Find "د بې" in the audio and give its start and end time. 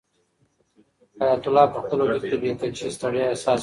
2.39-2.51